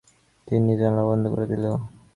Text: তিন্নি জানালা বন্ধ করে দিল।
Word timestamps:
তিন্নি 0.47 0.73
জানালা 0.81 1.03
বন্ধ 1.09 1.23
করে 1.33 1.45
দিল। 1.51 1.65